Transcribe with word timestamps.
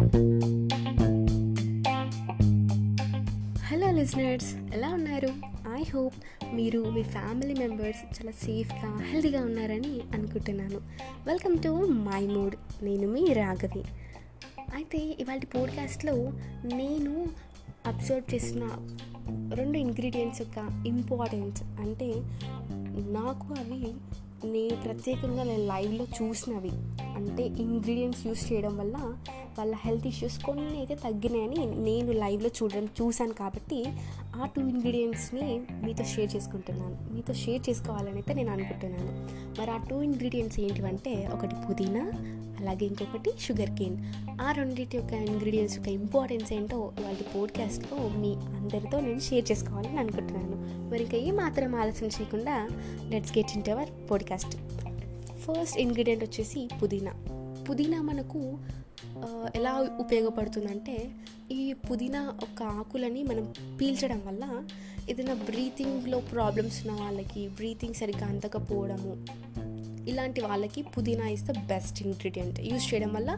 Hello 0.00 0.08
listeners 3.90 4.54
ఎలా 4.54 4.88
ఉన్నారు? 4.88 5.28
I 5.72 5.82
hope 5.82 6.14
మీరు 6.54 6.90
మీ 6.90 7.02
ఫ్యామిలీ 7.02 7.54
మెంబర్స్ 7.54 8.20
చాలా 8.20 8.32
సేఫ్గా 8.32 9.02
హెల్తీగా 9.02 9.44
ఉన్నారని 9.44 10.00
అనుకుంటున్నాను. 10.14 10.80
వెల్కమ్ 11.26 11.58
టు 11.58 11.86
మై 11.86 12.26
మూడ్ 12.26 12.56
నేను 12.82 13.08
మీ 13.08 13.32
రాఘవి. 13.32 13.84
అయితే 14.74 14.98
ఇవాళ 14.98 15.38
పోడ్కాస్ట్లో 15.38 16.32
నేను 16.64 17.26
అబ్జర్వ్ 17.86 18.34
చేసిన 18.34 18.70
రెండు 19.54 19.78
ఇంగ్రీడియంట్స్ 19.78 20.40
యొక్క 20.40 20.82
ఇంపార్టెన్స్ 20.86 21.62
అంటే 21.62 22.22
నాకు 23.10 23.54
అవి 23.54 23.92
నేను 24.52 24.76
ప్రత్యేకంగా 24.76 25.42
నేను 25.42 25.66
లైవ్లో 25.66 26.06
చూసినవి. 26.22 27.02
అంటే 27.02 27.42
ఇంగ్రీడియంట్స్ 27.42 28.26
యూస్ 28.26 28.52
చేయడం 28.52 28.76
వల్ల 28.76 29.14
వాళ్ళ 29.58 29.74
హెల్త్ 29.84 30.06
ఇష్యూస్ 30.06 30.44
కొన్ని 30.44 30.76
అయితే 30.76 30.94
తగ్గినాయని 30.94 31.66
నేను 31.84 32.12
లైవ్లో 32.12 32.48
చూడడం 32.48 32.84
చూశాను 32.84 33.32
కాబట్టి 33.32 33.84
ఆ 34.36 34.46
టూ 34.46 34.62
ఇంగ్రీడియంట్స్ని 34.62 35.62
మీతో 35.84 36.04
షేర్ 36.04 36.36
చేసుకుంటున్నాను. 36.36 37.14
మీతో 37.14 37.34
షేర్ 37.34 37.70
చేసుకోవాలని 37.70 38.12
అయితే 38.12 38.34
నేను 38.34 38.52
అనుకుంటున్నాను. 38.52 39.28
మరి 39.60 39.70
ఆ 39.70 39.76
టూ 39.76 40.02
ఇంగ్రీడియంట్స్ 40.02 40.60
ఏంటివంటే 40.60 41.28
ఒకటి 41.32 41.54
పుదీనా 41.68 42.12
అలాగే 42.60 42.86
ఇంకొకటి 42.86 43.30
షుగర్ 43.40 43.78
కేన్. 43.78 43.96
ఆ 44.42 44.52
రెండింటి 44.52 44.96
యొక్క 44.96 45.12
ఇంగ్రీడియంట్స్ 45.12 45.76
యొక్క 45.76 45.90
ఇంపార్టెన్స్ 45.90 46.52
ఏంటో 46.52 46.92
వాళ్ళ 47.00 47.16
పోడ్కాస్ట్లో 47.36 47.98
మీ 47.98 48.34
అందరితో 48.34 49.00
నేను 49.00 49.20
షేర్ 49.20 49.50
చేసుకోవాలని 49.52 49.98
అనుకుంటున్నాను. 49.98 50.88
మరి 50.90 51.02
ఇంకా 51.02 51.16
ఏ 51.16 51.30
మాత్రం 51.30 51.74
ఆలస్యం 51.74 52.08
చేయకుండా 52.08 52.68
let's 53.08 53.38
get 53.38 53.58
in 53.58 53.70
our 53.70 54.10
podcast. 54.10 54.56
First 55.40 55.78
ingredient 55.78 56.24
వచ్చేసి 56.24 56.68
పుదీనా. 56.82 57.14
పుదీనా 57.70 58.02
మనకు 58.02 58.58
ఎలా 59.56 59.88
ఉపయోగపడుతుందంటే 59.98 61.10
ఈ 61.52 61.72
పుదీనా 61.72 62.38
ఒక 62.42 62.62
ఆకులని 62.62 63.22
మనం 63.22 63.54
పీల్చడం 63.80 64.22
వల్ల 64.26 64.62
ఏదైనా 65.10 65.34
బ్రీతింగ్లో 65.34 66.20
ప్రాబ్లమ్స్ 66.20 66.86
ఉన్న 66.86 67.00
వాళ్ళకి 67.00 67.48
బ్రీతింగ్ 67.48 67.94
సరిగ్గా 67.94 68.26
అందకపోవడము 68.26 69.26
ఇలాంటి 70.08 70.40
వాళ్ళకి 70.40 70.82
పుదీనా 70.82 71.28
is 71.28 71.44
the 71.44 71.50
best 71.50 72.02
ingredient 72.02 72.60
use 72.60 72.94
చేయడం 72.94 73.12
వల్ల 73.14 73.30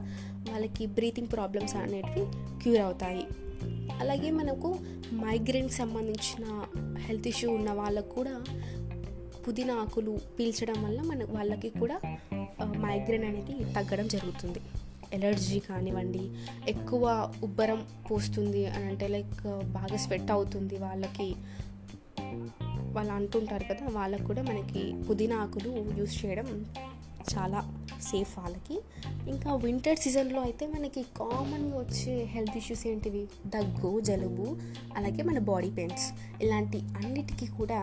వాళ్ళకి 0.51 0.87
బ్రీతింగ్ 0.87 1.29
ప్రాబ్లమ్స్ 1.33 1.77
అనేటివి 1.77 2.27
క్యూర్ 2.62 2.81
అవుతాయి. 2.81 3.27
అలాగే 4.01 4.31
మనకు 4.31 4.79
మైగ్రేన్కి 5.14 5.75
సంబంధించిన 5.75 6.64
హెల్త్ 6.98 7.29
ఇష్యూ 7.29 7.51
ఉన్న 7.51 7.70
వాళ్ళకు 7.73 8.09
కూడా 8.09 8.45
పుదీనా 9.47 9.75
ఆకులు 9.75 10.19
పీల్చడం 10.39 10.85
వల్ల 10.85 11.01
మన 11.03 11.25
వాళ్ళకి 11.31 11.69
కూడా 11.71 11.97
మైగ్రేన్ 12.77 13.25
అనేది 13.25 13.55
తగ్గడం 13.75 14.09
జరుగుతుంది. 14.09 14.61
ఎలర్జీ 15.12 15.59
కానివ్వండి 15.59 16.23
ఎక్కువ 16.69 17.33
ఉబ్బరం 17.43 17.87
పోస్తుంది 18.11 18.67
అని 18.67 18.85
అంటే 18.85 19.09
లైక్ 19.09 19.43
బాగా 19.63 19.97
స్వెట్ 19.97 20.31
అవుతుంది 20.31 20.77
వాళ్ళకి. 20.79 21.35
వాళ్ళు 22.93 23.13
అంటుంటారు 23.13 23.65
కదా 23.65 23.87
వాళ్ళకు 23.91 24.25
కూడా 24.25 24.43
మనకి 24.43 25.03
పుదీనా 25.03 25.37
ఆకులు 25.37 25.70
యూస్ 25.98 26.25
చేయడం 26.25 26.48
చాలా 27.33 27.82
సేఫ్ 28.11 28.33
వాళ్ళకి. 28.39 28.77
ఇంకా 29.31 29.50
వింటర్ 29.55 29.98
సీజన్లో 29.98 30.41
అయితే 30.41 30.67
మనకి 30.67 31.03
కామన్గా 31.03 31.77
వచ్చే 31.78 32.14
హెల్త్ 32.34 32.56
ఇష్యూస్ 32.56 32.86
ఏంటివి? 32.86 33.25
దగ్గు 33.47 34.00
జలుబు 34.00 34.47
అలాగే 34.97 35.22
మన 35.22 35.39
బాడీ 35.50 35.70
పెయిన్స్ 35.70 36.06
ఇలాంటి 36.42 36.78
అన్నిటికీ 36.78 37.47
కూడా 37.47 37.80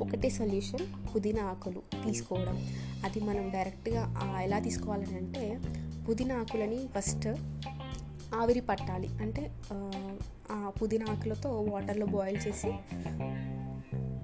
ఒకటే 0.00 0.28
సొల్యూషన్ 0.30 0.84
పుదీనా 1.14 1.44
ఆకులు 1.44 1.80
తీసుకోవడం. 2.06 2.56
అది 3.04 3.20
మనం 3.20 3.44
డైరెక్ట్గా 3.50 4.02
ఎలా 4.42 4.58
తీసుకోవాలని 4.58 5.16
అంటే 5.16 5.44
పుదీనా 6.08 6.34
ఆకులని 6.40 6.80
ఫస్ట్ 6.96 7.28
ఆవిరి 8.34 8.60
పట్టాలి. 8.60 9.08
అంటే 9.22 9.42
ఆ 10.52 10.72
పుదీనా 10.82 11.06
ఆకులతో 11.12 11.50
వాటర్లో 11.72 12.06
బాయిల్ 12.06 12.38
చేసి 12.46 12.70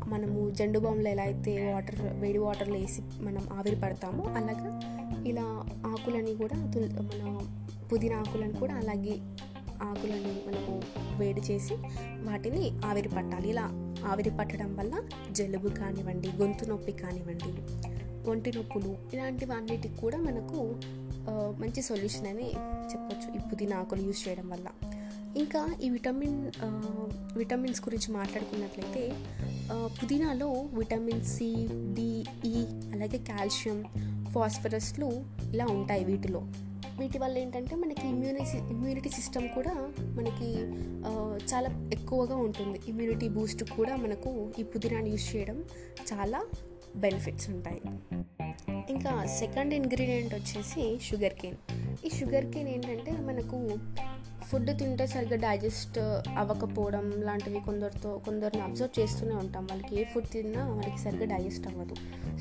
మనము 0.09 0.41
జండు 0.51 0.79
బామ్లో 0.79 1.09
ఎలా 1.11 1.23
అయితే 1.23 1.53
వాటర్ 1.73 2.01
వేడి 2.23 2.39
వాటర్లో 2.39 2.79
వేసి 2.79 3.03
మనం 3.23 3.45
ఆవిరి 3.53 3.77
పడతామో 3.77 4.25
అలాగా 4.39 4.71
ఇలా 5.27 5.47
ఆకులని 5.87 6.35
కూడా 6.35 6.57
మన 7.11 7.23
పుదీనా 7.89 8.17
ఆకులను 8.17 8.53
కూడా 8.53 8.75
అలాగే 8.75 9.17
ఆకులని 9.83 10.35
మనము 10.47 10.83
వేడి 11.19 11.41
చేసి 11.41 11.75
వాటిని 12.29 12.63
ఆవిరి 12.85 13.09
పట్టాలి. 13.09 13.49
ఇలా 13.49 13.67
ఆవిరి 14.07 14.31
పట్టడం 14.31 14.77
వల్ల 14.77 14.95
జలుబు 15.31 15.69
కానివ్వండి 15.69 16.29
గొంతు 16.37 16.65
నొప్పి 16.65 16.93
కానివ్వండి 16.93 17.53
ఒంటి 18.31 18.51
నొప్పులు 18.57 18.97
ఇలాంటివన్నిటికి 19.15 19.97
కూడా 19.97 20.19
మనకు 20.19 20.61
మంచి 21.61 21.83
సొల్యూషన్ 21.83 22.27
అని 22.27 22.49
చెప్పొచ్చు 22.93 23.29
ఈ 23.37 23.41
పుదీనా 23.53 23.77
ఆకులు 23.77 24.01
యూజ్ 24.01 24.29
చేయడం 24.29 24.49
వల్ల. 24.49 24.69
ఇంకా 25.37 25.61
ఈ 25.83 25.89
విటమిన్ 25.91 26.41
విటమిన్స్ 27.37 27.81
గురించి 27.81 28.09
మాట్లాడుకున్నట్లయితే 28.15 29.03
పుదీనాలో 29.99 30.49
విటమిన్ 30.51 31.25
సి 31.25 31.49
డిఈ 31.95 32.55
అలాగే 32.95 33.19
కాల్షియం 33.19 33.79
ఫాస్ఫరస్లు 34.35 35.09
ఇలా 35.53 35.67
ఉంటాయి 35.79 36.05
వీటిలో. 36.11 36.43
వీటి 36.99 37.19
వల్ల 37.19 37.37
ఏంటంటే 37.43 37.75
మనకి 37.83 38.05
ఇమ్యూనిటీ 38.09 38.59
ఇమ్యూనిటీ 38.75 39.11
సిస్టమ్ 39.17 39.47
కూడా 39.55 39.73
మనకి 40.19 40.49
చాలా 41.53 41.71
ఎక్కువగా 41.93 42.37
ఉంటుంది. 42.47 42.79
ఇమ్యూనిటీ 42.89 43.29
బూస్ట్ 43.37 43.65
కూడా 43.77 43.95
మనకు 44.05 44.31
ఈ 44.59 44.65
పుదీనాని 44.73 45.11
యూజ్ 45.15 45.27
చేయడం 45.33 45.59
చాలా 46.11 46.41
బెనిఫిట్స్ 47.05 47.49
ఉంటాయి. 47.55 47.81
ఇంకా 48.95 49.13
సెకండ్ 49.41 49.75
ఇంగ్రీడియంట్ 49.81 50.35
వచ్చేసి 50.35 50.85
షుగర్ 51.09 51.37
కేన్. 51.41 51.59
ఈ 52.07 52.11
షుగర్ 52.19 52.47
కేన్ 52.55 52.69
ఏంటంటే 52.75 53.13
మనకు 53.31 53.59
ఫుడ్ 54.49 54.79
తింటే 54.79 55.07
సరిగ్గా 55.07 55.37
డైజెస్ట్ 55.37 55.99
అవ్వకపోవడం 56.39 57.11
లాంటివి 57.23 57.61
కొందరితో 57.61 58.11
కొందరిని 58.27 58.63
అబ్జర్వ్ 58.63 59.01
చేస్తూనే 59.01 59.35
ఉంటాం. 59.35 59.65
వాళ్ళకి 59.65 60.01
ఏ 60.01 60.05
ఫుడ్ 60.05 60.29
తిన్నా 60.29 60.69
వాళ్ళకి 60.69 60.99
సరిగ్గా 60.99 61.37
డైజెస్ట్ 61.37 61.67
అవ్వదు. 61.67 61.95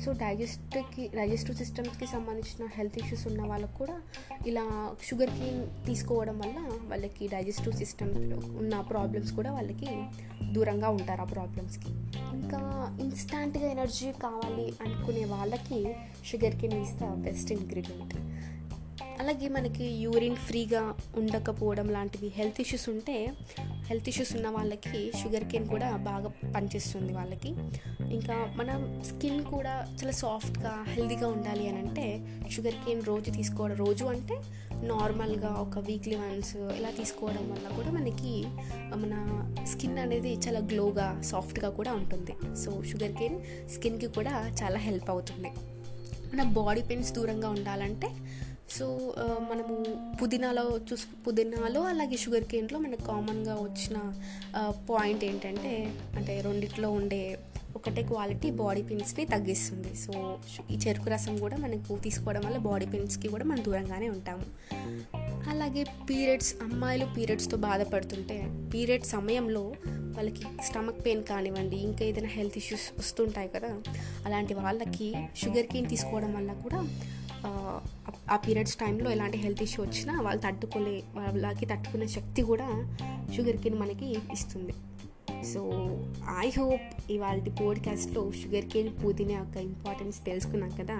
సో 0.04 0.12
డైజెస్ట్కి 0.12 1.10
డైజెస్టివ్ 1.16 1.56
సిస్టమ్స్కి 1.56 2.06
సంబంధించిన 2.06 2.68
హెల్త్ 2.76 2.98
ఇష్యూస్ 2.98 3.26
ఉన్న 3.26 3.42
వాళ్ళకు 3.46 3.76
కూడా 3.78 3.96
ఇలా 4.46 4.94
షుగర్ 5.02 5.30
కేన్ 5.30 5.86
తీసుకోవడం 5.86 6.38
వల్ల 6.38 6.58
వాళ్ళకి 6.90 7.28
డైజెస్టివ్ 7.28 7.76
సిస్టమ్ 7.76 8.14
ఉన్న 8.58 8.80
ప్రాబ్లమ్స్ 8.80 9.32
కూడా 9.32 9.52
వాళ్ళకి 9.52 9.90
దూరంగా 10.52 10.88
ఉంటారు 10.88 11.20
ఆ 11.20 11.24
ప్రాబ్లమ్స్కి. 11.24 11.92
ఇంకా 12.36 12.60
ఇన్స్టాంట్గా 13.00 13.66
ఎనర్జీ 13.66 14.12
కావాలి 14.22 14.66
అనుకునే 14.84 15.24
వాళ్ళకి 15.24 15.80
sugar 16.24 16.56
cane 16.60 16.76
is 16.82 16.94
the 16.94 17.04
best 17.04 17.52
ingredient. 17.52 18.14
అలాగే 19.20 19.48
మనకి 19.48 19.84
యూరిన్ 19.84 20.36
ఫ్రీగా 20.36 20.94
ఉండకపోవడం 21.16 21.88
లాంటివి 21.88 22.28
హెల్త్ 22.28 22.60
ఇష్యూస్ 22.60 22.88
ఉంటే 22.88 23.32
హెల్త్ 23.86 24.08
ఇష్యూస్ 24.08 24.36
ఉన్న 24.36 24.48
వాళ్ళకి 24.48 25.12
షుగర్ 25.22 25.44
కేన్ 25.44 25.68
కూడా 25.68 25.96
బాగా 25.96 26.32
పనిచేస్తుంది 26.54 27.12
వాళ్ళకి. 27.12 27.48
ఇంకా 28.14 28.54
మన 28.56 29.00
స్కిన్ 29.02 29.44
కూడా 29.44 29.70
చాలా 29.70 30.10
సాఫ్ట్గా 30.10 30.84
హెల్తీగా 30.88 31.28
ఉండాలి 31.28 31.68
అని 31.68 31.78
అంటే 31.78 32.26
షుగర్ 32.50 32.74
కేన్ 32.74 33.02
రోజు 33.04 33.30
తీసుకోవడం 33.30 33.76
రోజు 33.76 34.04
అంటే 34.04 34.34
నార్మల్గా 34.74 35.48
ఒక 35.48 35.78
వీక్లీ 35.78 36.16
వన్స్ 36.16 36.56
ఇలా 36.56 36.90
తీసుకోవడం 36.90 37.50
వల్ల 37.50 37.76
కూడా 37.76 37.90
మనకి 37.90 38.44
మన 38.96 39.14
స్కిన్ 39.64 39.98
అనేది 39.98 40.34
చాలా 40.34 40.58
గ్లోగా 40.58 41.22
సాఫ్ట్గా 41.22 41.70
కూడా 41.70 41.92
ఉంటుంది. 41.92 42.56
సో 42.56 42.82
షుగర్ 42.82 43.12
కేన్ 43.12 43.68
స్కిన్కి 43.70 44.06
కూడా 44.06 44.54
చాలా 44.62 44.78
హెల్ప్ 44.78 45.10
అవుతుంది. 45.10 45.48
మన 46.34 46.42
బాడీ 46.42 46.82
పెయిన్స్ 46.82 47.12
దూరంగా 47.12 47.48
ఉండాలంటే 47.48 48.08
సో 48.70 49.14
మనము 49.50 49.74
పుదీనాలో 50.22 50.78
చూసు 50.92 51.06
పుదీనాలో 51.26 51.80
అలాగే 51.82 52.16
షుగర్ 52.16 52.44
కేన్లో 52.44 52.78
మనకు 52.78 53.02
కామన్గా 53.02 53.54
వచ్చిన 53.54 53.96
పాయింట్ 54.90 55.24
ఏంటంటే 55.24 55.94
అంటే 56.16 56.40
రెండిట్లో 56.40 56.90
ఉండే 56.90 57.38
ఒకటే 57.76 58.02
క్వాలిటీ 58.02 58.50
బాడీ 58.50 58.82
పెయిన్స్ని 58.82 59.24
తగ్గిస్తుంది. 59.24 59.94
సో 59.94 60.38
ఈ 60.70 60.74
చెరుకు 60.74 61.10
రసం 61.10 61.38
కూడా 61.38 61.56
మనకు 61.56 61.96
తీసుకోవడం 61.96 62.42
వల్ల 62.46 62.56
బాడీ 62.56 62.86
పెయిన్స్కి 62.86 63.28
కూడా 63.28 63.44
మనం 63.44 63.64
దూరంగానే 63.64 64.08
ఉంటాము. 64.08 64.44
అలాగే 65.48 65.84
పీరియడ్స్ 66.10 66.54
అమ్మాయిలు 66.62 67.06
పీరియడ్స్తో 67.16 67.56
బాధపడుతుంటే 67.56 68.68
పీరియడ్ 68.74 69.04
సమయంలో 69.04 69.74
వాళ్ళకి 69.88 70.42
స్టమక్ 70.64 71.06
పెయిన్ 71.06 71.24
కానివ్వండి 71.24 71.76
ఇంకా 71.76 72.04
ఏదైనా 72.04 72.28
హెల్త్ 72.28 72.58
ఇష్యూస్ 72.58 72.98
వస్తుంటాయి 72.98 73.48
కదా 73.48 73.68
అలాంటి 74.26 74.54
వాళ్ళకి 74.54 75.14
షుగర్ 75.36 75.66
కేన్ 75.66 75.88
తీసుకోవడం 75.90 76.34
వల్ల 76.34 76.52
కూడా 76.52 76.80
ఆ 78.30 78.36
పీరియడ్స్ 78.36 78.76
టైంలో 78.76 79.10
ఎలాంటి 79.10 79.38
హెల్త్ 79.38 79.62
ఇష్యూ 79.62 79.84
వచ్చినా 79.84 80.20
వాళ్ళు 80.20 80.42
తట్టుకోలే 80.42 81.02
వాళ్ళకి 81.14 81.66
తట్టుకునే 81.66 82.06
శక్తి 82.06 82.42
కూడా 82.42 82.96
షుగర్ 83.36 83.56
కేన్ 83.56 83.78
మనకి 83.78 84.06
ఇస్తుంది. 84.32 84.72
సో 85.54 85.60
ఐ 86.38 86.50
హోప్ 86.50 87.12
ఇవాళ 87.12 87.38
పోడ్కాస్ట్లో 87.38 88.32
షుగర్ 88.32 88.64
కేన్ 88.64 88.88
పుదీనా 89.04 89.32
యొక్క 89.32 89.56
ఇంపార్టెన్స్ 89.56 90.26
తెలుసుకున్నాం 90.26 90.70
కదా. 90.70 90.98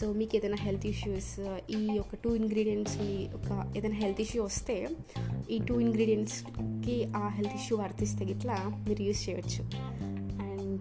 సో 0.00 0.12
మీకు 0.12 0.36
ఏదైనా 0.36 0.56
హెల్త్ 0.56 0.86
ఇష్యూస్ 0.86 1.40
ఈ 1.70 1.88
యొక్క 1.94 2.14
టూ 2.14 2.34
ఇంగ్రీడియంట్స్ 2.34 2.96
ఒక 3.34 3.76
ఏదైనా 3.76 3.96
హెల్త్ 3.96 4.20
ఇష్యూ 4.20 4.44
వస్తే 4.44 4.88
ఈ 5.50 5.58
టూ 5.58 5.80
ఇంగ్రీడియంట్స్కి 5.80 7.04
ఆ 7.16 7.28
హెల్త్ 7.28 7.54
ఇష్యూ 7.54 7.76
వర్తిస్తే 7.76 8.24
ఇట్లా 8.24 8.84
మీరు 8.88 9.02
యూస్ 9.02 9.28
చేయవచ్చు 9.28 9.64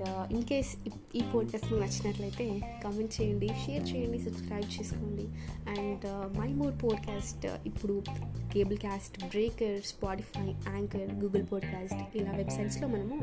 Uh, 0.07 0.31
ఇన్ 0.31 0.43
కేస్ 0.43 0.67
ఈ 1.15 1.21
పోడ్కాస్ట్ 1.33 1.73
మీకు 1.73 1.83
నచ్చినట్లయితే 1.83 2.45
కామెంట్ 2.83 3.21
చేయండి 3.21 3.47
షేర్ 3.47 3.83
చేయండి 3.89 4.19
సబ్స్క్రైబ్ 4.19 4.81
చేసుకోండి. 4.81 5.25
అండ్ 5.79 6.05
మై 6.37 6.47
మోర్ 6.47 6.83
పోడ్కాస్ట్ 6.83 7.47
ఇప్పుడు 7.65 8.03
cable 8.53 8.77
cast 8.77 9.25
Breaker 9.25 9.81
Spotify 9.85 10.47
Anchor 10.73 11.15
Google 11.15 11.43
podcast 11.51 12.17
ఇలా 12.17 12.31
వెబ్సైట్స్లో 12.31 12.87
మనము 12.87 13.17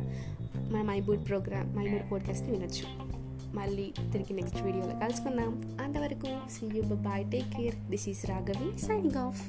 మన 0.72 0.82
my 0.82 1.00
board 1.00 1.28
program 1.28 1.76
my 1.76 1.86
mode 1.86 2.12
పోడ్కాస్ట్ని 2.12 2.52
వినొచ్చు. 2.52 2.86
మళ్ళీ 3.54 3.92
తిరిగి 4.12 4.32
నెక్స్ట్ 4.32 4.62
వీడియోలో 4.62 4.98
కలుసుకుందాం. 4.98 5.78
అంతవరకు 5.82 6.50
see 6.50 6.66
you 6.76 6.82
bye 6.82 7.30
take 7.30 7.50
care 7.56 7.76
this 7.76 8.08
is 8.08 8.26
Raghavi 8.26 8.78
signing 8.78 9.16
off 9.16 9.42